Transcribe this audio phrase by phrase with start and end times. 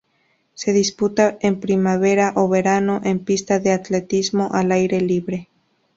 [0.55, 5.47] Se disputa en primavera o verano, en pista de atletismo al aire libre.